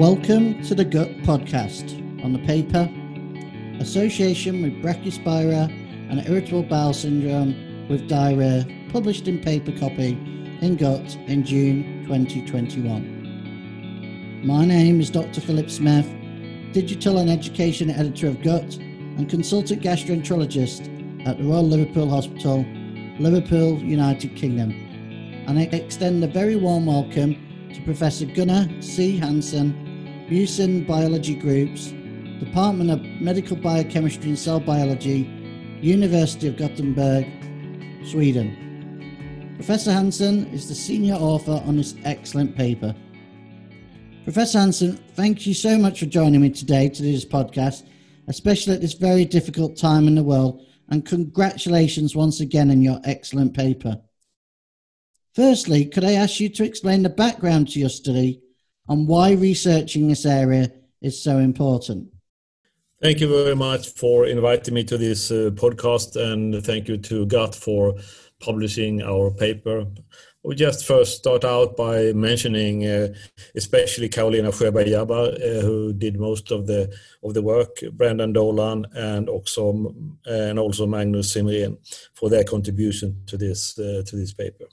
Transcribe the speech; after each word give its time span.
Welcome 0.00 0.62
to 0.62 0.74
the 0.74 0.86
Gut 0.86 1.10
Podcast 1.24 1.92
on 2.24 2.32
the 2.32 2.38
paper 2.38 2.88
Association 3.82 4.62
with 4.62 4.82
Brachyspira 4.82 5.68
and 6.10 6.26
Irritable 6.26 6.62
Bowel 6.62 6.94
Syndrome 6.94 7.86
with 7.86 8.08
Diarrhea, 8.08 8.66
published 8.90 9.28
in 9.28 9.40
paper 9.40 9.72
copy 9.72 10.12
in 10.62 10.76
Gut 10.76 11.18
in 11.26 11.44
June 11.44 12.06
2021. 12.06 14.42
My 14.42 14.64
name 14.64 15.02
is 15.02 15.10
Dr. 15.10 15.42
Philip 15.42 15.70
Smith, 15.70 16.08
Digital 16.72 17.18
and 17.18 17.28
Education 17.28 17.90
Editor 17.90 18.28
of 18.28 18.40
Gut 18.40 18.78
and 18.78 19.28
Consultant 19.28 19.82
Gastroenterologist 19.82 21.26
at 21.26 21.36
the 21.36 21.44
Royal 21.44 21.68
Liverpool 21.68 22.08
Hospital, 22.08 22.64
Liverpool, 23.18 23.78
United 23.80 24.34
Kingdom. 24.34 24.70
And 25.46 25.58
I 25.58 25.64
extend 25.64 26.24
a 26.24 26.26
very 26.26 26.56
warm 26.56 26.86
welcome 26.86 27.36
to 27.74 27.82
Professor 27.82 28.24
Gunnar 28.24 28.66
C. 28.80 29.18
Hansson 29.18 29.88
Mucin 30.30 30.86
Biology 30.86 31.34
Groups, 31.34 31.92
Department 32.38 32.88
of 32.92 33.02
Medical 33.20 33.56
Biochemistry 33.56 34.28
and 34.28 34.38
Cell 34.38 34.60
Biology, 34.60 35.28
University 35.80 36.46
of 36.46 36.56
Gothenburg, 36.56 37.26
Sweden. 38.06 39.56
Professor 39.56 39.90
Hansson 39.90 40.46
is 40.52 40.68
the 40.68 40.74
senior 40.76 41.14
author 41.14 41.60
on 41.66 41.76
this 41.76 41.96
excellent 42.04 42.56
paper. 42.56 42.94
Professor 44.22 44.60
Hansson, 44.60 44.98
thank 45.14 45.48
you 45.48 45.52
so 45.52 45.76
much 45.76 45.98
for 45.98 46.06
joining 46.06 46.42
me 46.42 46.50
today 46.50 46.88
to 46.88 47.02
do 47.02 47.10
this 47.10 47.24
podcast, 47.24 47.82
especially 48.28 48.74
at 48.74 48.80
this 48.80 48.94
very 48.94 49.24
difficult 49.24 49.76
time 49.76 50.06
in 50.06 50.14
the 50.14 50.22
world, 50.22 50.64
and 50.90 51.04
congratulations 51.04 52.14
once 52.14 52.38
again 52.38 52.70
on 52.70 52.82
your 52.82 53.00
excellent 53.02 53.52
paper. 53.52 54.00
Firstly, 55.34 55.86
could 55.86 56.04
I 56.04 56.12
ask 56.12 56.38
you 56.38 56.48
to 56.50 56.64
explain 56.64 57.02
the 57.02 57.10
background 57.10 57.70
to 57.70 57.80
your 57.80 57.88
study 57.88 58.42
and 58.90 59.06
why 59.06 59.32
researching 59.32 60.08
this 60.08 60.26
area 60.26 60.70
is 61.00 61.22
so 61.22 61.38
important. 61.38 62.08
Thank 63.00 63.20
you 63.20 63.28
very 63.28 63.56
much 63.56 63.88
for 63.88 64.26
inviting 64.26 64.74
me 64.74 64.84
to 64.84 64.98
this 64.98 65.30
uh, 65.30 65.50
podcast, 65.54 66.16
and 66.16 66.62
thank 66.62 66.86
you 66.86 66.98
to 66.98 67.24
GUT 67.24 67.54
for 67.54 67.94
publishing 68.40 69.00
our 69.00 69.30
paper. 69.30 69.86
We 70.42 70.54
just 70.54 70.86
first 70.86 71.18
start 71.18 71.44
out 71.44 71.76
by 71.76 72.12
mentioning, 72.12 72.86
uh, 72.86 73.08
especially 73.54 74.08
Karolina 74.08 74.50
Sjöberg 74.52 74.88
Jabbar, 74.88 75.34
uh, 75.34 75.60
who 75.60 75.92
did 75.92 76.18
most 76.18 76.50
of 76.50 76.66
the 76.66 76.94
of 77.22 77.32
the 77.34 77.42
work, 77.42 77.80
Brendan 77.92 78.32
Dolan, 78.32 78.86
and 78.94 79.28
also 79.28 79.94
and 80.26 80.58
also 80.58 80.86
Magnus 80.86 81.34
Simrén 81.34 81.76
for 82.14 82.28
their 82.28 82.44
contribution 82.44 83.22
to 83.26 83.36
this 83.36 83.78
uh, 83.78 84.02
to 84.04 84.16
this 84.16 84.34
paper. 84.34 84.64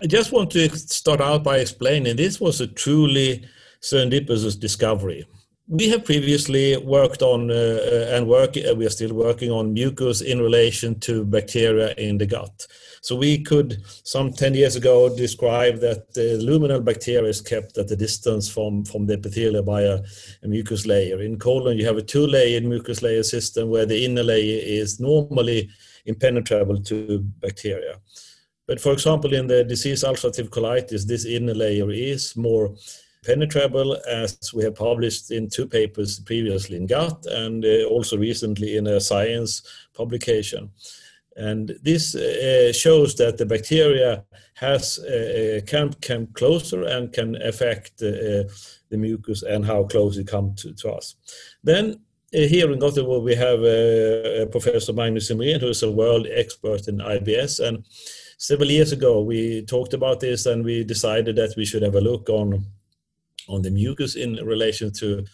I 0.00 0.06
just 0.06 0.30
want 0.30 0.52
to 0.52 0.68
start 0.76 1.20
out 1.20 1.42
by 1.42 1.58
explaining 1.58 2.14
this 2.14 2.40
was 2.40 2.60
a 2.60 2.68
truly 2.68 3.44
serendipitous 3.80 4.58
discovery. 4.58 5.26
We 5.66 5.88
have 5.88 6.04
previously 6.04 6.76
worked 6.76 7.20
on 7.20 7.50
uh, 7.50 7.54
uh 7.54 8.16
and 8.16 8.28
work, 8.28 8.56
uh, 8.56 8.74
we 8.76 8.86
are 8.86 8.96
still 8.98 9.12
working 9.12 9.50
on 9.50 9.74
mucus 9.74 10.20
in 10.20 10.40
relation 10.40 11.00
to 11.00 11.24
bacteria 11.24 11.94
in 11.94 12.16
the 12.16 12.26
gut. 12.26 12.66
So 13.02 13.16
we 13.16 13.42
could, 13.42 13.82
some 14.04 14.32
10 14.32 14.54
years 14.54 14.76
ago, 14.76 15.14
describe 15.14 15.80
that 15.80 16.14
the 16.14 16.38
luminal 16.40 16.84
bacteria 16.84 17.28
is 17.28 17.40
kept 17.40 17.76
at 17.76 17.90
a 17.90 17.96
distance 17.96 18.48
from, 18.48 18.84
from 18.84 19.06
the 19.06 19.14
epithelium 19.14 19.64
by 19.64 19.82
a, 19.82 19.98
a 20.42 20.48
mucus 20.48 20.86
layer. 20.86 21.20
In 21.20 21.38
colon, 21.38 21.76
you 21.76 21.86
have 21.86 21.98
a 21.98 22.02
two-layered 22.02 22.64
mucus 22.64 23.02
layer 23.02 23.24
system 23.24 23.68
where 23.68 23.86
the 23.86 24.04
inner 24.04 24.22
layer 24.22 24.60
is 24.64 25.00
normally 25.00 25.68
impenetrable 26.06 26.80
to 26.82 27.18
bacteria. 27.40 27.98
But 28.68 28.80
for 28.80 28.92
example, 28.92 29.32
in 29.32 29.46
the 29.46 29.64
disease 29.64 30.04
ulcerative 30.04 30.50
colitis, 30.50 31.06
this 31.06 31.24
inner 31.24 31.54
layer 31.54 31.90
is 31.90 32.36
more 32.36 32.74
penetrable, 33.24 33.96
as 34.06 34.52
we 34.54 34.62
have 34.62 34.74
published 34.74 35.30
in 35.30 35.48
two 35.48 35.66
papers 35.66 36.20
previously 36.20 36.76
in 36.76 36.86
Gut 36.86 37.26
and 37.26 37.64
uh, 37.64 37.84
also 37.84 38.16
recently 38.18 38.76
in 38.76 38.86
a 38.86 39.00
science 39.00 39.62
publication. 39.94 40.70
And 41.36 41.74
this 41.82 42.14
uh, 42.14 42.72
shows 42.72 43.14
that 43.16 43.38
the 43.38 43.46
bacteria 43.46 44.24
has 44.54 44.98
uh, 44.98 45.60
can 45.66 45.92
come 46.02 46.26
closer 46.34 46.82
and 46.82 47.12
can 47.12 47.40
affect 47.42 47.98
the 47.98 48.50
mucus 48.90 49.42
and 49.44 49.64
how 49.64 49.84
close 49.84 50.18
it 50.18 50.26
comes 50.26 50.62
to, 50.62 50.74
to 50.74 50.90
us. 50.90 51.14
Then 51.62 52.00
here 52.32 52.70
in 52.72 52.78
Gothenburg, 52.78 53.22
we 53.22 53.34
have 53.34 53.60
Professor 54.50 54.92
Magnus 54.92 55.30
Simrén, 55.30 55.60
who 55.60 55.68
is 55.68 55.82
a 55.82 55.90
world 55.90 56.26
expert 56.30 56.88
in 56.88 56.98
IBS, 56.98 57.66
and 57.66 57.84
several 58.38 58.70
years 58.70 58.92
ago 58.92 59.20
we 59.20 59.62
talked 59.62 59.92
about 59.92 60.20
this 60.20 60.46
and 60.46 60.64
we 60.64 60.84
decided 60.84 61.36
that 61.36 61.54
we 61.56 61.64
should 61.64 61.82
have 61.82 61.96
a 61.96 62.00
look 62.00 62.30
on 62.30 62.64
on 63.48 63.62
the 63.62 63.70
mucus 63.70 64.14
in 64.14 64.34
relation 64.46 64.92
to 64.92 65.24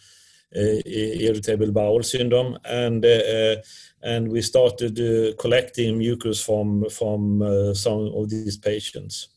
uh, 0.55 0.81
irritable 0.85 1.71
bowel 1.71 2.01
syndrome. 2.01 2.57
And 2.65 3.05
uh, 3.05 3.09
uh 3.09 3.55
and 4.01 4.31
we 4.31 4.41
started 4.41 4.99
uh, 4.99 5.35
collecting 5.37 5.97
mucus 5.97 6.41
from 6.43 6.89
from 6.89 7.41
uh, 7.41 7.73
some 7.73 8.11
of 8.15 8.29
these 8.29 8.57
patients 8.57 9.29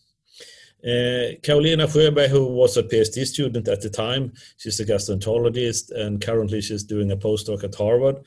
uh, 0.85 1.35
Karolina 1.43 1.87
Sjöberg, 1.89 2.29
who 2.29 2.47
was 2.47 2.77
a 2.77 2.85
PhD 2.85 3.27
student 3.27 3.67
at 3.67 3.81
the 3.81 3.91
time, 3.91 4.33
she's 4.59 4.79
a 4.79 4.85
gastroenterologist 4.85 5.91
and 5.91 6.21
currently 6.21 6.61
she's 6.61 6.85
doing 6.85 7.11
a 7.11 7.17
postdoc 7.17 7.65
at 7.65 7.75
Harvard. 7.75 8.19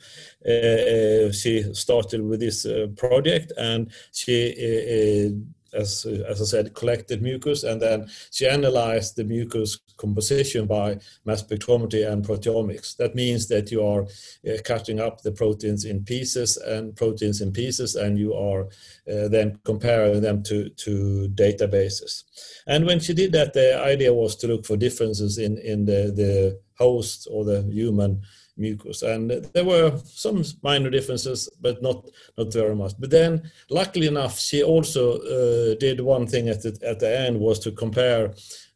Uh, 0.44 1.32
she 1.32 1.72
started 1.72 2.20
with 2.22 2.40
this 2.40 2.66
uh, 2.66 2.88
project 2.96 3.52
and 3.56 3.90
she 4.12 5.34
as, 5.72 6.06
as 6.06 6.40
I 6.40 6.44
said, 6.44 6.74
collected 6.74 7.22
mucus, 7.22 7.64
and 7.64 7.80
then 7.80 8.08
she 8.30 8.46
analyzed 8.46 9.16
the 9.16 9.24
mucus 9.24 9.78
composition 9.96 10.66
by 10.66 10.98
mass 11.24 11.42
spectrometry 11.42 12.10
and 12.10 12.24
proteomics. 12.24 12.96
That 12.96 13.14
means 13.14 13.48
that 13.48 13.70
you 13.70 13.84
are 13.86 14.02
uh, 14.02 14.58
cutting 14.64 15.00
up 15.00 15.22
the 15.22 15.32
proteins 15.32 15.84
in 15.84 16.04
pieces 16.04 16.56
and 16.56 16.96
proteins 16.96 17.40
in 17.40 17.52
pieces, 17.52 17.94
and 17.94 18.18
you 18.18 18.34
are 18.34 18.64
uh, 19.10 19.28
then 19.28 19.58
comparing 19.64 20.20
them 20.20 20.42
to, 20.44 20.68
to 20.70 21.28
databases. 21.34 22.24
And 22.66 22.86
when 22.86 23.00
she 23.00 23.14
did 23.14 23.32
that, 23.32 23.52
the 23.52 23.82
idea 23.82 24.12
was 24.12 24.36
to 24.36 24.48
look 24.48 24.64
for 24.66 24.76
differences 24.76 25.38
in, 25.38 25.58
in 25.58 25.84
the, 25.84 26.12
the 26.14 26.60
host 26.78 27.28
or 27.30 27.44
the 27.44 27.62
human 27.62 28.22
mucus. 28.66 29.02
And 29.02 29.30
there 29.54 29.64
were 29.64 29.90
some 30.04 30.44
minor 30.62 30.90
differences, 30.90 31.48
but 31.60 31.82
not 31.82 31.98
not 32.38 32.52
very 32.52 32.76
much. 32.82 32.94
But 32.98 33.10
then, 33.10 33.32
luckily 33.68 34.06
enough, 34.06 34.38
she 34.38 34.62
also 34.62 35.04
uh, 35.18 35.74
did 35.86 36.00
one 36.00 36.26
thing 36.26 36.48
at 36.48 36.62
the, 36.62 36.72
at 36.92 36.98
the 37.00 37.12
end 37.26 37.34
was 37.38 37.58
to 37.60 37.70
compare 37.84 38.24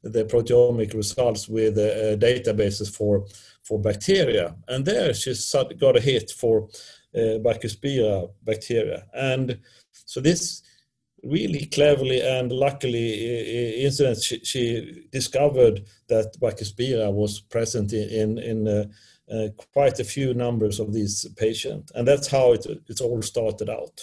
the 0.02 0.24
proteomic 0.24 0.94
results 0.94 1.48
with 1.48 1.78
uh, 1.78 2.16
databases 2.16 2.88
for 2.96 3.26
for 3.62 3.80
bacteria, 3.80 4.54
and 4.68 4.84
there 4.84 5.12
she 5.14 5.34
got 5.78 5.96
a 5.96 6.00
hit 6.00 6.30
for 6.30 6.68
uh, 7.14 7.38
Brachyspira 7.44 8.30
bacteria, 8.44 9.06
and 9.12 9.58
so 9.92 10.20
this 10.20 10.62
really 11.24 11.66
cleverly 11.66 12.20
and 12.20 12.52
luckily 12.52 13.84
incident 13.84 14.22
she, 14.22 14.38
she, 14.44 15.06
discovered 15.10 15.84
that 16.08 16.36
Brachyspira 16.40 17.12
was 17.12 17.40
present 17.40 17.92
in 17.92 18.08
in, 18.08 18.38
in 18.38 18.68
uh, 18.68 18.84
uh, 19.32 19.48
quite 19.72 19.98
a 20.00 20.04
few 20.04 20.34
numbers 20.34 20.80
of 20.80 20.92
these 20.92 21.26
patients. 21.36 21.92
And 21.94 22.06
that's 22.06 22.28
how 22.28 22.52
it, 22.52 22.66
it 22.88 23.00
all 23.00 23.22
started 23.22 23.68
out. 23.68 24.00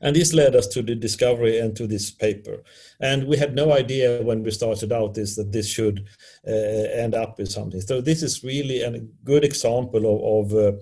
And 0.00 0.16
this 0.16 0.32
led 0.34 0.54
us 0.54 0.66
to 0.68 0.82
the 0.82 0.94
discovery 0.94 1.58
and 1.58 1.76
to 1.76 1.86
this 1.86 2.10
paper. 2.10 2.62
And 3.00 3.26
we 3.26 3.36
had 3.36 3.54
no 3.54 3.72
idea 3.72 4.22
when 4.22 4.42
we 4.42 4.50
started 4.50 4.92
out 4.92 5.14
this 5.14 5.36
that 5.36 5.52
this 5.52 5.68
should 5.68 6.06
uh, 6.46 6.50
end 6.50 7.14
up 7.14 7.38
with 7.38 7.50
something. 7.50 7.80
So 7.80 8.00
this 8.00 8.22
is 8.22 8.44
really 8.44 8.82
a 8.82 8.98
good 9.24 9.44
example 9.44 10.04
of, 10.06 10.52
of 10.52 10.78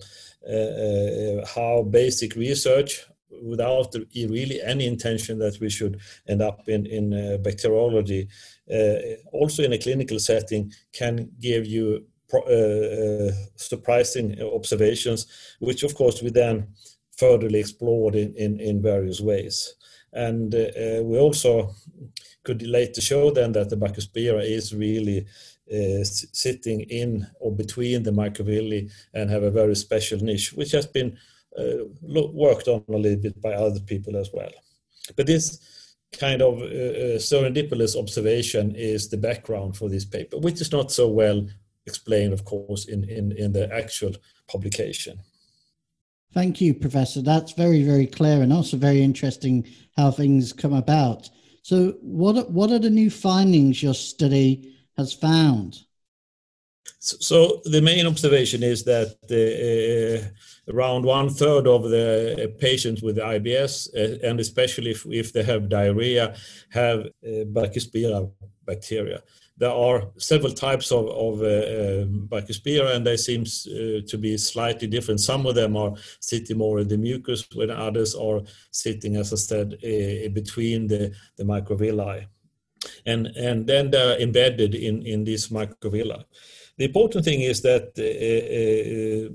uh, 0.49 0.50
uh, 0.50 1.47
how 1.47 1.82
basic 1.82 2.35
research 2.35 3.05
without 3.43 3.94
really 4.14 4.61
any 4.62 4.87
intention 4.87 5.38
that 5.38 5.58
we 5.61 5.70
should 5.70 6.00
end 6.29 6.43
up 6.43 6.69
in, 6.69 6.87
in 6.87 7.14
uh, 7.14 7.37
bacteriology, 7.38 8.29
uh, 8.73 8.94
also 9.32 9.62
in 9.62 9.73
a 9.73 9.79
clinical 9.79 10.19
setting, 10.19 10.73
can 10.93 11.31
give 11.40 11.67
you 11.67 12.05
uh, 12.35 13.29
uh, 13.29 13.32
surprising 13.56 14.41
observations, 14.43 15.27
which 15.59 15.82
of 15.82 15.94
course 15.94 16.23
we 16.23 16.31
then 16.31 16.69
furtherly 17.17 17.61
explored 17.61 18.15
in, 18.15 18.35
in, 18.37 18.61
in 18.61 18.82
various 18.82 19.21
ways. 19.21 19.75
And 20.12 20.55
uh, 20.55 21.03
we 21.03 21.19
also 21.19 21.75
could 22.43 22.62
later 22.62 23.00
show 23.00 23.31
then 23.31 23.53
that 23.53 23.71
the 23.71 23.77
Brachyspira 23.77 24.43
is 24.43 24.75
really 24.75 25.27
uh, 25.73 26.03
sitting 26.03 26.81
in 26.81 27.27
or 27.38 27.55
between 27.55 28.03
the 28.03 28.11
microvilli 28.11 28.91
and 29.15 29.31
have 29.31 29.44
a 29.44 29.50
very 29.50 29.76
special 29.76 30.19
niche, 30.19 30.53
which 30.55 30.73
has 30.73 30.87
been 30.87 31.17
uh, 31.59 31.85
worked 32.03 32.69
on 32.69 32.85
a 32.88 32.97
little 32.97 33.21
bit 33.21 33.41
by 33.41 33.53
other 33.53 33.81
people 33.81 34.17
as 34.17 34.31
well. 34.33 34.50
But 35.17 35.26
this 35.26 35.61
kind 36.19 36.43
of 36.43 36.59
uh, 36.59 37.19
serendipitous 37.19 37.97
observation 37.97 38.75
is 38.75 39.09
the 39.09 39.17
background 39.17 39.76
for 39.76 39.88
this 39.88 40.05
paper, 40.05 40.38
which 40.38 40.61
is 40.61 40.73
not 40.73 40.91
so 40.91 41.09
well 41.09 41.47
explained, 41.87 42.32
of 42.32 42.44
course, 42.44 42.87
in, 42.87 43.05
in, 43.09 43.32
in 43.32 43.53
the 43.53 43.73
actual 43.73 44.12
publication. 44.49 45.21
Thank 46.32 46.61
you, 46.61 46.75
Professor. 46.75 47.23
That's 47.23 47.53
very, 47.53 47.82
very 47.82 48.06
clear 48.06 48.43
and 48.43 48.53
also 48.53 48.77
very 48.77 49.03
interesting 49.03 49.67
how 49.97 50.11
things 50.11 50.53
come 50.53 50.75
about. 50.75 51.29
So, 51.62 51.97
what 52.00 52.50
what 52.50 52.71
are 52.71 52.79
the 52.79 52.91
new 52.91 53.11
findings 53.11 53.82
your 53.82 53.94
study 53.94 54.77
has 54.97 55.12
found? 55.12 55.79
So 57.02 57.62
the 57.64 57.81
main 57.81 58.06
observation 58.06 58.62
is 58.62 58.85
that 58.85 59.17
uh, 59.31 60.29
around 60.70 61.06
one 61.06 61.31
third 61.31 61.67
of 61.67 61.85
the 61.85 62.55
patients 62.58 63.02
with 63.02 63.17
IBS, 63.17 63.88
uh, 63.94 64.19
and 64.29 64.38
especially 64.38 64.91
if, 64.91 65.06
if, 65.06 65.32
they 65.32 65.43
have 65.43 65.70
diarrhea, 65.70 66.37
have 66.69 67.00
uh, 67.00 67.44
Brachyspira 67.55 68.31
bacteria. 68.67 69.23
There 69.56 69.70
are 69.70 70.08
several 70.19 70.52
types 70.52 70.93
of, 70.93 71.08
of 71.08 71.41
uh, 71.41 72.05
Brachyspira, 72.29 72.94
and 72.94 73.06
they 73.06 73.17
seem 73.17 73.43
uh, 73.43 74.02
to 74.06 74.19
be 74.19 74.37
slightly 74.37 74.87
different. 74.87 75.20
Some 75.20 75.47
of 75.47 75.55
them 75.55 75.79
are 75.79 75.94
sitting 76.20 76.58
more 76.58 76.81
in 76.81 76.88
the 76.88 76.99
mucus, 76.99 77.47
when 77.55 77.70
others 77.70 78.14
are 78.14 78.43
sitting, 78.73 79.17
as 79.17 79.32
I 79.32 79.37
said, 79.37 79.70
between 80.35 80.87
the, 80.87 81.14
the 81.38 81.44
microvilli. 81.44 82.26
And, 83.06 83.26
and 83.29 83.67
then 83.67 83.91
they're 83.91 84.20
embedded 84.20 84.75
in, 84.75 85.02
in 85.06 85.25
these 85.25 85.49
microvilli. 85.49 86.25
The 86.81 86.87
important 86.87 87.27
thing 87.27 87.43
is 87.43 87.61
that 87.61 87.93
uh, 87.99 89.35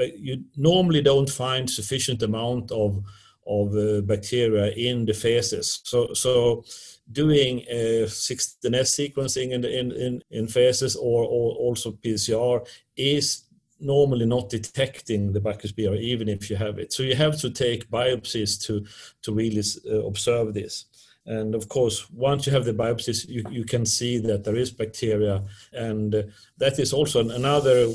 uh, 0.00 0.06
you 0.16 0.44
normally 0.56 1.02
don't 1.02 1.28
find 1.28 1.68
sufficient 1.68 2.22
amount 2.22 2.70
of 2.70 3.02
of 3.46 3.76
uh, 3.76 4.00
bacteria 4.02 4.70
in 4.70 5.04
the 5.04 5.12
feces. 5.12 5.80
So, 5.84 6.14
so 6.14 6.64
doing 7.10 7.64
uh, 7.68 8.06
16S 8.06 8.90
sequencing 8.96 9.50
in, 9.50 9.64
in, 9.64 9.92
in, 9.92 10.22
in 10.30 10.46
feces 10.46 10.96
or, 10.96 11.24
or 11.24 11.54
also 11.56 11.92
PCR 11.92 12.66
is 12.96 13.42
normally 13.80 14.24
not 14.24 14.48
detecting 14.48 15.32
the 15.32 15.40
Brachyspira 15.40 16.00
even 16.00 16.28
if 16.28 16.48
you 16.48 16.56
have 16.56 16.78
it. 16.78 16.92
So 16.92 17.02
you 17.02 17.16
have 17.16 17.38
to 17.40 17.50
take 17.50 17.90
biopsies 17.90 18.58
to, 18.66 18.86
to 19.22 19.32
really 19.32 19.62
uh, 19.90 20.06
observe 20.06 20.54
this. 20.54 20.86
And 21.26 21.54
of 21.54 21.68
course, 21.68 22.10
once 22.10 22.46
you 22.46 22.52
have 22.52 22.64
the 22.64 22.74
biopsies, 22.74 23.28
you, 23.28 23.42
you 23.50 23.64
can 23.64 23.86
see 23.86 24.18
that 24.18 24.44
there 24.44 24.56
is 24.56 24.70
bacteria. 24.70 25.42
And 25.72 26.14
uh, 26.14 26.22
that 26.58 26.78
is 26.78 26.92
also 26.92 27.20
another 27.28 27.88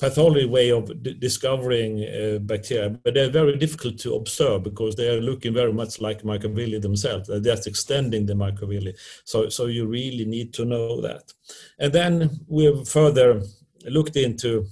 pathology 0.00 0.44
way 0.44 0.70
of 0.70 1.02
d- 1.02 1.14
discovering 1.14 2.04
uh, 2.04 2.38
bacteria. 2.40 2.90
But 2.90 3.14
they're 3.14 3.30
very 3.30 3.56
difficult 3.56 3.98
to 4.00 4.14
observe 4.14 4.64
because 4.64 4.96
they 4.96 5.08
are 5.08 5.20
looking 5.20 5.54
very 5.54 5.72
much 5.72 6.00
like 6.00 6.22
microvilli 6.22 6.80
themselves. 6.80 7.28
They're 7.28 7.40
just 7.40 7.66
extending 7.66 8.26
the 8.26 8.34
microvilli. 8.34 8.94
So, 9.24 9.48
so 9.48 9.66
you 9.66 9.86
really 9.86 10.26
need 10.26 10.52
to 10.54 10.64
know 10.64 11.00
that. 11.00 11.32
And 11.78 11.92
then 11.92 12.40
we've 12.48 12.86
further 12.86 13.42
looked 13.86 14.16
into 14.16 14.66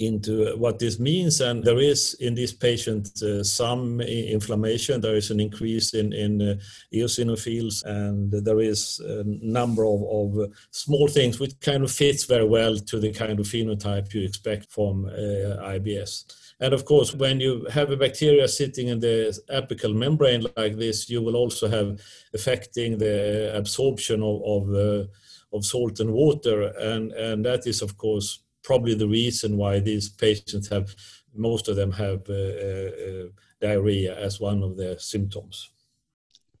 into 0.00 0.56
what 0.56 0.78
this 0.78 0.98
means. 0.98 1.40
And 1.40 1.62
there 1.62 1.78
is 1.78 2.14
in 2.14 2.34
this 2.34 2.52
patient 2.52 3.22
uh, 3.22 3.42
some 3.44 4.00
inflammation. 4.00 5.00
There 5.00 5.16
is 5.16 5.30
an 5.30 5.40
increase 5.40 5.94
in, 5.94 6.12
in 6.12 6.42
uh, 6.42 6.54
eosinophils, 6.92 7.84
and 7.84 8.30
there 8.30 8.60
is 8.60 9.00
a 9.00 9.24
number 9.24 9.84
of, 9.84 10.02
of 10.02 10.52
small 10.70 11.08
things 11.08 11.38
which 11.38 11.58
kind 11.60 11.82
of 11.82 11.90
fits 11.90 12.24
very 12.24 12.46
well 12.46 12.76
to 12.76 12.98
the 12.98 13.12
kind 13.12 13.38
of 13.38 13.46
phenotype 13.46 14.12
you 14.14 14.22
expect 14.22 14.70
from 14.70 15.06
uh, 15.06 15.62
IBS. 15.74 16.24
And 16.60 16.72
of 16.72 16.84
course, 16.84 17.14
when 17.14 17.40
you 17.40 17.66
have 17.70 17.90
a 17.90 17.96
bacteria 17.96 18.46
sitting 18.48 18.88
in 18.88 19.00
the 19.00 19.36
apical 19.50 19.94
membrane 19.94 20.46
like 20.56 20.76
this, 20.76 21.10
you 21.10 21.20
will 21.20 21.36
also 21.36 21.68
have 21.68 22.00
affecting 22.32 22.98
the 22.98 23.52
absorption 23.54 24.22
of, 24.22 24.42
of, 24.44 24.74
uh, 24.74 25.04
of 25.52 25.64
salt 25.64 26.00
and 26.00 26.12
water. 26.12 26.72
And, 26.78 27.12
and 27.12 27.44
that 27.44 27.66
is, 27.66 27.82
of 27.82 27.96
course, 27.96 28.43
probably 28.64 28.94
the 28.94 29.06
reason 29.06 29.56
why 29.56 29.78
these 29.78 30.08
patients 30.08 30.68
have, 30.68 30.94
most 31.34 31.68
of 31.68 31.76
them 31.76 31.92
have 31.92 32.28
uh, 32.28 32.32
uh, 32.32 33.26
diarrhea 33.60 34.18
as 34.18 34.40
one 34.40 34.62
of 34.62 34.76
their 34.76 34.98
symptoms. 34.98 35.70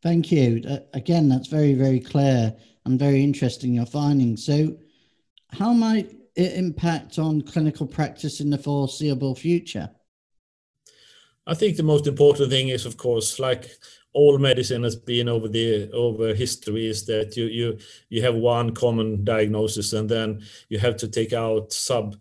Thank 0.02 0.30
you. 0.30 0.62
Uh, 0.68 0.78
again, 0.92 1.28
that's 1.28 1.48
very, 1.48 1.72
very 1.72 1.98
clear 1.98 2.54
and 2.84 2.98
very 2.98 3.24
interesting, 3.24 3.74
your 3.74 3.86
findings. 3.86 4.44
So, 4.44 4.76
how 5.50 5.72
might 5.72 6.14
it 6.36 6.52
impact 6.54 7.18
on 7.18 7.40
clinical 7.40 7.86
practice 7.86 8.40
in 8.40 8.50
the 8.50 8.58
foreseeable 8.58 9.34
future? 9.34 9.88
I 11.46 11.54
think 11.54 11.76
the 11.76 11.82
most 11.82 12.06
important 12.06 12.50
thing 12.50 12.68
is, 12.68 12.84
of 12.86 12.96
course, 12.96 13.38
like 13.38 13.70
all 14.14 14.38
medicine 14.38 14.84
has 14.84 14.96
been 14.96 15.28
over 15.28 15.48
the 15.48 15.90
over 15.92 16.34
history 16.34 16.86
is 16.86 17.04
that 17.06 17.36
you 17.36 17.46
you 17.46 17.78
you 18.08 18.22
have 18.22 18.34
one 18.34 18.74
common 18.74 19.24
diagnosis 19.24 19.92
and 19.92 20.08
then 20.08 20.40
you 20.68 20.78
have 20.78 20.96
to 20.96 21.08
take 21.08 21.32
out 21.32 21.72
sub 21.72 22.16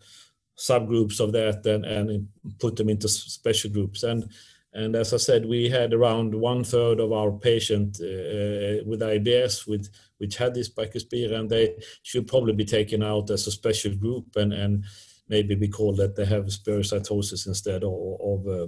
subgroups 0.58 1.20
of 1.20 1.32
that 1.32 1.66
and, 1.66 1.86
and 1.86 2.28
put 2.60 2.76
them 2.76 2.90
into 2.90 3.08
special 3.08 3.72
groups 3.72 4.04
and 4.04 4.30
and 4.76 4.96
as 4.96 5.14
I 5.14 5.18
said, 5.18 5.46
we 5.46 5.70
had 5.70 5.94
around 5.94 6.34
one 6.34 6.64
third 6.64 7.00
of 7.00 7.12
our 7.12 7.32
patient 7.32 7.98
uh, 8.02 8.82
with 8.86 9.02
IBS 9.02 9.68
with 9.68 9.90
which 10.18 10.38
had 10.38 10.54
this 10.56 10.70
Brachyspira, 10.70 11.36
and 11.36 11.50
they 11.50 11.76
should 12.02 12.28
probably 12.28 12.54
be 12.54 12.66
taken 12.66 13.04
out 13.04 13.30
as 13.30 13.46
a 13.46 13.52
special 13.52 13.94
group 13.96 14.36
and 14.36 14.52
and 14.52 14.84
maybe 15.30 15.54
be 15.56 15.68
called 15.68 15.98
that 15.98 16.16
they 16.16 16.26
have 16.26 16.46
spirochetosis 16.46 17.46
instead 17.46 17.84
of 17.84 17.94
of, 18.20 18.48
uh, 18.48 18.68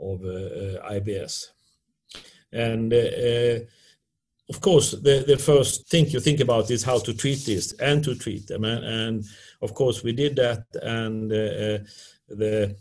of 0.00 0.20
uh, 0.24 0.90
IBS. 0.94 1.46
And 2.52 2.92
uh, 2.92 2.96
uh, 2.96 3.58
of 4.48 4.60
course, 4.60 4.92
the, 4.92 5.24
the 5.26 5.38
first 5.38 5.88
thing 5.88 6.06
you 6.06 6.20
think 6.20 6.40
about 6.40 6.70
is 6.70 6.82
how 6.82 6.98
to 6.98 7.14
treat 7.14 7.44
this 7.46 7.72
and 7.74 8.02
to 8.04 8.14
treat 8.14 8.46
them. 8.48 8.64
And, 8.64 8.84
and 8.84 9.24
of 9.62 9.74
course, 9.74 10.02
we 10.02 10.12
did 10.12 10.36
that. 10.36 10.64
And 10.82 11.30
uh, 11.32 11.84
the 12.28 12.76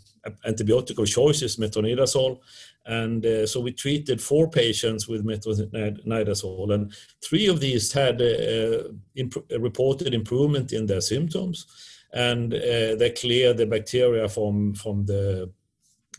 antibiotic 0.47 0.97
of 0.97 1.07
choice 1.07 1.41
is 1.41 1.57
metronidazole. 1.57 2.39
And 2.85 3.23
uh, 3.23 3.45
so 3.45 3.59
we 3.59 3.71
treated 3.71 4.19
four 4.19 4.49
patients 4.49 5.07
with 5.07 5.23
metronidazole, 5.23 6.73
and 6.73 6.91
three 7.23 7.45
of 7.47 7.59
these 7.59 7.91
had 7.91 8.19
uh, 8.19 8.89
imp- 9.15 9.45
reported 9.59 10.13
improvement 10.13 10.73
in 10.73 10.87
their 10.87 11.01
symptoms, 11.01 11.67
and 12.13 12.51
uh, 12.51 12.95
they 12.95 13.13
cleared 13.15 13.57
the 13.57 13.67
bacteria 13.67 14.27
from 14.27 14.73
from 14.73 15.05
the 15.05 15.51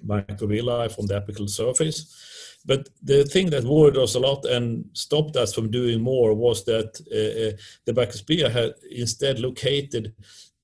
microvilli 0.06 0.94
from 0.94 1.06
the 1.06 1.20
apical 1.20 1.48
surface. 1.48 2.14
But 2.64 2.88
the 3.02 3.24
thing 3.24 3.50
that 3.50 3.64
worried 3.64 3.96
us 3.96 4.14
a 4.14 4.20
lot 4.20 4.44
and 4.44 4.84
stopped 4.92 5.36
us 5.36 5.54
from 5.54 5.70
doing 5.70 6.00
more 6.00 6.34
was 6.34 6.64
that 6.64 7.00
uh, 7.06 7.56
the 7.86 7.92
Brachyspira 7.92 8.50
had 8.50 8.74
instead 8.90 9.40
located 9.40 10.12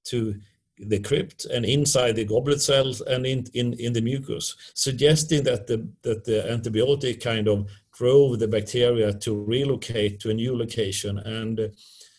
to 0.04 0.34
the 0.78 1.00
crypt 1.00 1.46
and 1.46 1.64
inside 1.64 2.16
the 2.16 2.24
goblet 2.24 2.60
cells 2.60 3.00
and 3.00 3.24
in, 3.24 3.46
in, 3.54 3.72
in 3.74 3.92
the 3.94 4.00
mucus, 4.02 4.54
suggesting 4.74 5.42
that 5.44 5.66
the, 5.66 5.88
that 6.02 6.24
the 6.24 6.44
antibiotic 6.50 7.22
kind 7.22 7.48
of 7.48 7.70
drove 7.96 8.38
the 8.38 8.48
bacteria 8.48 9.12
to 9.12 9.42
relocate 9.42 10.20
to 10.20 10.30
a 10.30 10.34
new 10.34 10.56
location. 10.56 11.18
And 11.18 11.72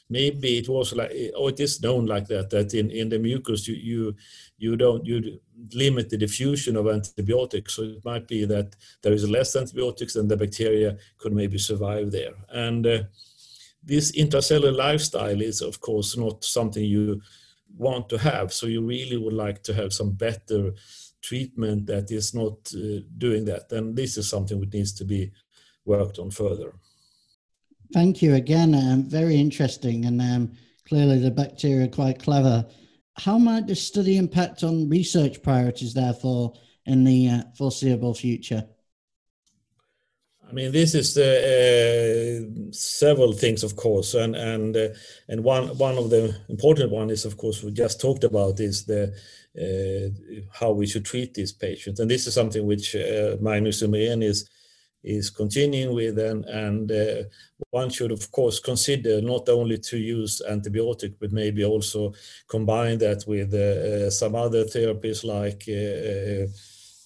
maybe 0.09 0.57
it 0.57 0.69
was 0.69 0.93
like, 0.93 1.11
oh, 1.35 1.47
it 1.47 1.59
is 1.59 1.81
known 1.81 2.05
like 2.05 2.27
that, 2.27 2.49
that 2.49 2.73
in, 2.73 2.89
in 2.91 3.09
the 3.09 3.19
mucus 3.19 3.67
you, 3.67 3.75
you 3.75 4.15
you 4.57 4.75
don't 4.75 5.05
you 5.05 5.39
limit 5.73 6.09
the 6.09 6.17
diffusion 6.17 6.75
of 6.75 6.87
antibiotics. 6.87 7.75
So 7.75 7.83
it 7.83 8.05
might 8.05 8.27
be 8.27 8.45
that 8.45 8.75
there 9.01 9.13
is 9.13 9.29
less 9.29 9.55
antibiotics 9.55 10.15
and 10.15 10.29
the 10.29 10.37
bacteria 10.37 10.97
could 11.17 11.33
maybe 11.33 11.57
survive 11.57 12.11
there. 12.11 12.33
And 12.49 12.87
uh, 12.87 13.03
this 13.83 14.11
intracellular 14.13 14.75
lifestyle 14.75 15.41
is, 15.41 15.61
of 15.61 15.79
course, 15.79 16.17
not 16.17 16.43
something 16.43 16.83
you 16.83 17.21
want 17.77 18.09
to 18.09 18.17
have. 18.17 18.53
So 18.53 18.67
you 18.67 18.81
really 18.81 19.17
would 19.17 19.33
like 19.33 19.63
to 19.63 19.73
have 19.73 19.93
some 19.93 20.11
better 20.11 20.73
treatment 21.21 21.85
that 21.87 22.11
is 22.11 22.33
not 22.33 22.53
uh, 22.73 23.01
doing 23.17 23.45
that. 23.45 23.71
And 23.71 23.95
this 23.95 24.17
is 24.17 24.29
something 24.29 24.59
which 24.59 24.73
needs 24.73 24.93
to 24.93 25.05
be 25.05 25.31
worked 25.85 26.19
on 26.19 26.31
further. 26.31 26.73
Thank 27.93 28.21
you 28.21 28.35
again. 28.35 28.75
Um, 28.75 29.09
very 29.09 29.37
interesting, 29.37 30.05
and 30.05 30.21
um, 30.21 30.51
clearly 30.87 31.19
the 31.19 31.31
bacteria 31.31 31.85
are 31.85 31.89
quite 31.89 32.21
clever 32.21 32.65
how 33.17 33.37
might 33.37 33.67
this 33.67 33.85
study 33.85 34.17
impact 34.17 34.63
on 34.63 34.89
research 34.89 35.41
priorities, 35.41 35.93
therefore, 35.93 36.53
in 36.85 37.03
the 37.03 37.29
uh, 37.29 37.41
foreseeable 37.57 38.13
future? 38.13 38.63
I 40.47 40.53
mean, 40.53 40.71
this 40.71 40.95
is 40.95 41.17
uh, 41.17 42.71
several 42.71 43.33
things, 43.33 43.63
of 43.63 43.75
course, 43.75 44.13
and 44.13 44.33
and 44.35 44.77
uh, 44.77 44.89
and 45.27 45.43
one 45.43 45.77
one 45.77 45.97
of 45.97 46.09
the 46.09 46.33
important 46.47 46.89
one 46.91 47.09
is, 47.09 47.25
of 47.25 47.35
course, 47.37 47.61
we 47.61 47.71
just 47.71 47.99
talked 47.99 48.23
about 48.23 48.61
is 48.61 48.85
the 48.85 49.13
uh, 49.59 50.47
how 50.57 50.71
we 50.71 50.87
should 50.87 51.03
treat 51.03 51.33
these 51.33 51.51
patients, 51.51 51.99
and 51.99 52.09
this 52.09 52.27
is 52.27 52.33
something 52.33 52.65
which 52.65 52.95
uh, 52.95 53.35
Magnus 53.41 53.83
Simrén 53.83 54.23
is 54.23 54.49
is 55.07 55.29
continuing 55.29 55.95
with 55.95 56.19
and, 56.19 56.45
and 56.45 56.91
uh, 56.91 57.23
one 57.71 57.89
should 57.89 58.11
of 58.11 58.29
course 58.31 58.59
consider 58.59 59.21
not 59.21 59.47
only 59.49 59.77
to 59.77 59.97
use 59.97 60.41
antibiotic 60.49 61.13
but 61.19 61.31
maybe 61.31 61.63
also 61.63 62.13
combine 62.47 62.97
that 62.97 63.23
with 63.27 63.53
uh, 63.53 64.07
uh 64.07 64.09
some 64.09 64.35
other 64.35 64.63
therapies 64.65 65.23
like 65.23 65.63
uh, 65.69 66.45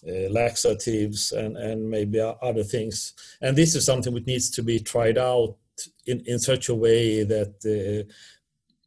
uh, 0.10 0.30
laxatives 0.32 1.32
and, 1.32 1.58
and 1.58 1.88
maybe 1.88 2.20
other 2.20 2.64
things. 2.64 3.14
And 3.40 3.56
this 3.56 3.76
is 3.76 3.86
something 3.86 4.12
which 4.12 4.26
needs 4.26 4.50
to 4.52 4.64
be 4.64 4.80
tried 4.80 5.20
out 5.20 5.58
in, 6.08 6.22
in 6.26 6.40
such 6.40 6.70
a 6.70 6.76
way 6.76 7.24
that 7.24 8.08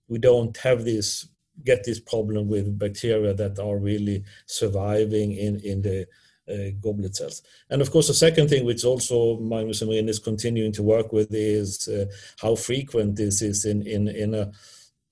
we 0.09 0.19
don't 0.19 0.57
have 0.59 0.85
this 0.85 1.29
get 1.63 1.85
this 1.85 2.01
problem 2.01 2.49
with 2.49 2.79
bacteria 2.79 3.33
that 3.33 3.59
are 3.61 3.79
really 3.79 4.25
surviving 4.47 5.33
in, 5.33 5.61
in 5.61 5.83
the 5.83 6.07
uh, 6.51 6.71
goblet 6.81 7.17
cells. 7.17 7.43
And 7.71 7.81
of 7.81 7.91
course, 7.91 8.09
the 8.09 8.15
second 8.15 8.49
thing, 8.49 8.65
which 8.65 8.85
also 8.85 9.39
Magnus 9.39 9.83
and 9.83 9.91
Simrén 9.91 10.09
is 10.09 10.19
continuing 10.19 10.73
to 10.73 10.83
work 10.83 11.13
with, 11.13 11.33
is 11.33 11.89
uh, 11.89 12.07
how 12.39 12.55
frequent 12.55 13.17
this 13.17 13.43
is 13.43 13.65
in, 13.65 13.87
in, 13.87 14.09
in 14.09 14.35
a 14.35 14.51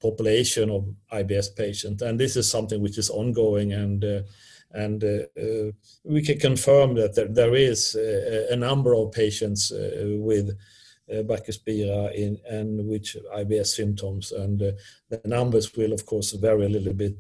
population 0.00 0.70
of 0.70 0.94
IBS 1.12 1.54
patients. 1.56 2.02
And 2.02 2.18
this 2.18 2.36
is 2.36 2.50
something 2.50 2.82
which 2.82 2.98
is 2.98 3.10
ongoing 3.10 3.72
and 3.72 4.04
uh, 4.04 4.22
and 4.74 5.04
uh, 5.04 5.24
uh, 5.38 5.70
we 6.04 6.22
can 6.22 6.38
confirm 6.38 6.94
that 6.94 7.14
there, 7.14 7.28
there 7.28 7.54
is 7.54 7.94
a, 7.94 8.52
a 8.52 8.56
number 8.56 8.94
of 8.94 9.12
patients 9.12 9.70
uh, 9.70 10.16
with 10.18 10.56
uh, 11.10 11.22
Brachyspira 11.22 12.14
in 12.14 12.38
and 12.48 12.88
which 12.88 13.16
IBS 13.36 13.66
symptoms, 13.66 14.32
and 14.32 14.62
uh, 14.62 14.72
the 15.10 15.20
numbers 15.24 15.74
will 15.76 15.92
of 15.92 16.06
course 16.06 16.32
vary 16.32 16.66
a 16.66 16.68
little 16.68 16.94
bit. 16.94 17.16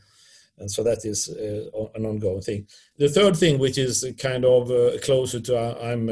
And 0.62 0.70
so 0.70 0.82
that 0.84 1.04
is 1.04 1.28
uh, 1.28 1.86
an 1.96 2.06
ongoing 2.06 2.40
thing. 2.40 2.68
The 2.96 3.08
third 3.08 3.36
thing, 3.36 3.58
which 3.58 3.78
is 3.78 4.06
kind 4.16 4.44
of 4.44 4.70
uh, 4.70 4.98
closer 5.02 5.40
to, 5.40 5.58
uh, 5.58 5.76
I'm 5.82 6.08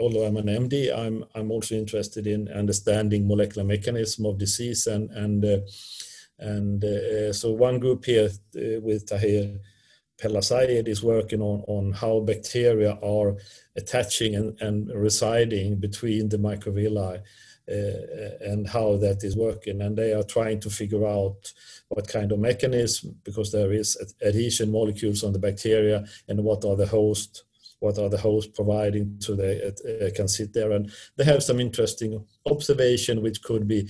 although 0.00 0.26
I'm 0.26 0.36
an 0.36 0.46
MD, 0.46 0.92
I'm 0.92 1.24
I'm 1.34 1.50
also 1.52 1.76
interested 1.76 2.26
in 2.26 2.48
understanding 2.48 3.28
molecular 3.28 3.66
mechanism 3.66 4.26
of 4.26 4.38
disease, 4.38 4.88
and 4.88 5.10
and 5.12 5.44
and 6.38 6.84
so 7.34 7.52
one 7.52 7.78
group 7.78 8.04
here 8.04 8.30
with 8.82 9.06
Thaher 9.06 9.60
Pelaseyed 10.20 10.88
is 10.88 11.02
working 11.02 11.40
on, 11.40 11.62
on 11.66 11.92
how 11.92 12.20
bacteria 12.20 12.98
are 13.02 13.36
attaching 13.76 14.34
and, 14.36 14.60
and 14.60 14.90
residing 14.94 15.76
between 15.76 16.28
the 16.28 16.36
microvilli 16.36 17.18
uh, 17.18 17.22
and 17.66 18.68
how 18.68 18.96
that 18.96 19.24
is 19.24 19.36
working. 19.36 19.80
And 19.80 19.96
they 19.96 20.12
are 20.12 20.22
trying 20.22 20.60
to 20.60 20.70
figure 20.70 21.06
out 21.06 21.52
what 21.88 22.08
kind 22.08 22.32
of 22.32 22.38
mechanism, 22.38 23.16
because 23.24 23.52
there 23.52 23.72
is 23.72 23.96
adhesion 24.24 24.70
molecules 24.70 25.24
on 25.24 25.32
the 25.32 25.38
bacteria, 25.38 26.04
and 26.28 26.44
what 26.44 26.64
are 26.64 26.76
the 26.76 26.86
host, 26.86 27.44
what 27.80 27.98
are 27.98 28.08
the 28.08 28.18
host 28.18 28.54
providing 28.54 29.16
so 29.18 29.34
they 29.34 29.62
uh, 29.62 30.10
can 30.14 30.28
sit 30.28 30.52
there. 30.52 30.72
And 30.72 30.90
they 31.16 31.24
have 31.24 31.42
some 31.42 31.60
interesting 31.60 32.24
observation, 32.46 33.22
which 33.22 33.42
could 33.42 33.66
be 33.66 33.88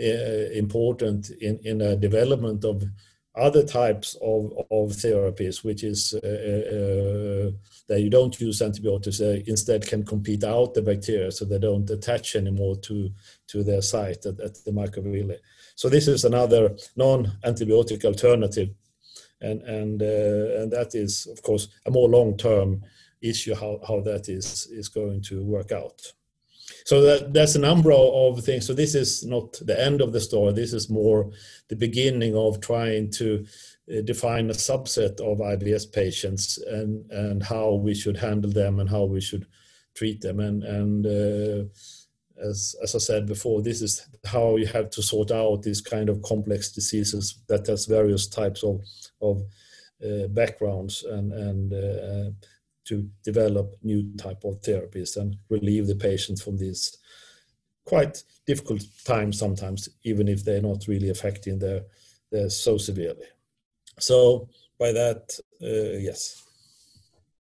uh, 0.00 0.50
important 0.52 1.30
in, 1.40 1.58
in 1.64 1.80
a 1.80 1.96
development 1.96 2.64
of 2.64 2.82
other 3.34 3.64
types 3.64 4.14
of, 4.20 4.52
of 4.70 4.90
therapies, 4.92 5.64
which 5.64 5.84
is 5.84 6.14
uh, 6.14 6.26
uh, 6.26 7.50
that 7.88 8.00
you 8.00 8.10
don't 8.10 8.38
use 8.40 8.60
antibiotics, 8.60 9.18
they 9.18 9.42
instead 9.46 9.86
can 9.86 10.04
compete 10.04 10.44
out 10.44 10.74
the 10.74 10.82
bacteria 10.82 11.30
so 11.32 11.44
they 11.44 11.58
don't 11.58 11.88
attach 11.88 12.36
anymore 12.36 12.76
to, 12.76 13.10
to 13.46 13.62
their 13.62 13.82
site 13.82 14.26
at, 14.26 14.38
at 14.40 14.54
the 14.64 14.70
microvilli. 14.70 15.38
So 15.74 15.88
this 15.88 16.08
is 16.08 16.24
another 16.24 16.76
non-antibiotic 16.96 18.04
alternative. 18.04 18.70
And, 19.40 19.62
and, 19.62 20.02
uh, 20.02 20.60
and 20.60 20.72
that 20.72 20.94
is, 20.94 21.26
of 21.26 21.42
course, 21.42 21.68
a 21.86 21.90
more 21.90 22.08
long-term 22.08 22.82
issue, 23.22 23.54
how, 23.54 23.80
how 23.86 24.00
that 24.02 24.28
is, 24.28 24.66
is 24.70 24.88
going 24.88 25.22
to 25.22 25.42
work 25.42 25.72
out 25.72 26.12
so 26.84 27.00
that, 27.02 27.32
that's 27.32 27.54
a 27.54 27.60
number 27.60 27.92
of 27.92 28.44
things. 28.44 28.66
So 28.66 28.74
this 28.74 28.94
is 28.94 29.24
not 29.24 29.52
the 29.64 29.80
end 29.80 30.00
of 30.00 30.12
the 30.12 30.20
story. 30.20 30.52
This 30.52 30.72
is 30.72 30.90
more 30.90 31.30
the 31.68 31.76
beginning 31.76 32.36
of 32.36 32.60
trying 32.60 33.10
to 33.12 33.46
uh, 33.92 34.00
define 34.02 34.50
a 34.50 34.54
subset 34.54 35.20
of 35.20 35.38
IBS 35.38 35.92
patients 35.92 36.58
and 36.58 37.10
and 37.10 37.42
how 37.42 37.74
we 37.74 37.94
should 37.94 38.16
handle 38.16 38.50
them 38.50 38.80
and 38.80 38.88
how 38.88 39.04
we 39.04 39.20
should 39.20 39.46
treat 39.94 40.20
them. 40.20 40.40
And 40.40 40.62
and 40.64 41.06
uh, 41.06 41.68
as 42.42 42.74
as 42.82 42.94
I 42.94 42.98
said 42.98 43.26
before 43.26 43.62
this 43.62 43.82
is 43.82 44.06
how 44.24 44.56
you 44.56 44.66
have 44.66 44.90
to 44.90 45.02
sort 45.02 45.30
out 45.30 45.62
these 45.62 45.80
kind 45.80 46.08
of 46.08 46.22
complex 46.22 46.72
diseases 46.72 47.38
that 47.48 47.66
has 47.66 47.86
various 47.86 48.26
types 48.26 48.62
of 48.64 48.80
of 49.20 49.42
uh, 50.04 50.26
backgrounds 50.28 51.04
and 51.04 51.32
and 51.32 51.72
uh, 51.72 52.30
to 52.84 53.08
develop 53.22 53.76
new 53.82 54.14
type 54.16 54.44
of 54.44 54.60
therapies 54.60 55.16
and 55.16 55.36
relieve 55.48 55.86
the 55.86 55.94
patients 55.94 56.42
from 56.42 56.56
these 56.56 56.96
quite 57.84 58.22
difficult 58.46 58.82
times 59.04 59.38
sometimes, 59.38 59.88
even 60.04 60.28
if 60.28 60.44
they're 60.44 60.62
not 60.62 60.86
really 60.88 61.10
affecting 61.10 61.58
their, 61.58 61.82
their 62.30 62.48
so 62.48 62.78
severely. 62.78 63.26
So 63.98 64.48
by 64.78 64.92
that, 64.92 65.38
uh, 65.62 65.98
yes. 65.98 66.42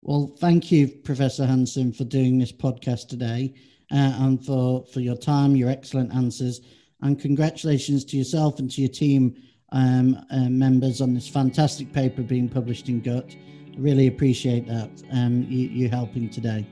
Well, 0.02 0.36
thank 0.38 0.70
you, 0.70 0.88
Professor 0.88 1.46
Hansson, 1.46 1.92
for 1.92 2.04
doing 2.04 2.38
this 2.38 2.52
podcast 2.52 3.08
today 3.08 3.54
uh, 3.90 4.14
and 4.18 4.44
for, 4.44 4.84
for 4.92 5.00
your 5.00 5.16
time, 5.16 5.56
your 5.56 5.70
excellent 5.70 6.14
answers, 6.14 6.60
and 7.02 7.20
congratulations 7.20 8.04
to 8.06 8.16
yourself 8.16 8.58
and 8.58 8.70
to 8.70 8.80
your 8.80 8.90
team 8.90 9.36
um, 9.72 10.16
uh, 10.30 10.48
members 10.48 11.00
on 11.00 11.14
this 11.14 11.28
fantastic 11.28 11.92
paper 11.92 12.22
being 12.22 12.48
published 12.48 12.88
in 12.88 13.00
Gut 13.00 13.34
really 13.76 14.06
appreciate 14.06 14.66
that 14.66 14.90
um, 15.12 15.46
you, 15.48 15.68
you, 15.68 15.88
helping 15.88 16.28
today. 16.30 16.66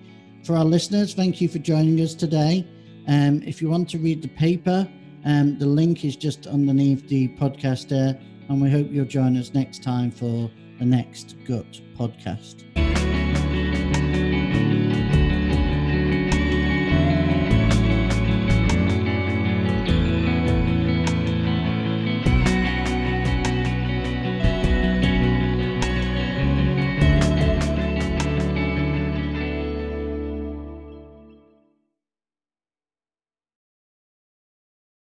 For 0.44 0.56
our 0.56 0.64
listeners, 0.64 1.14
thank 1.14 1.40
you 1.40 1.48
for 1.48 1.58
joining 1.58 2.00
us 2.00 2.14
today. 2.14 2.66
Um, 3.08 3.42
if 3.42 3.60
you 3.60 3.68
want 3.68 3.88
to 3.90 3.98
read 3.98 4.22
the 4.22 4.28
paper, 4.28 4.88
um, 5.24 5.58
the 5.58 5.66
link 5.66 6.04
is 6.04 6.16
just 6.16 6.46
underneath 6.46 7.08
the 7.08 7.28
podcast 7.28 7.88
there, 7.88 8.18
and 8.48 8.60
we 8.60 8.70
hope 8.70 8.88
you'll 8.90 9.06
join 9.06 9.36
us 9.36 9.54
next 9.54 9.82
time 9.82 10.10
for 10.10 10.50
the 10.78 10.84
next 10.84 11.36
Gut 11.46 11.80
podcast. 11.98 12.73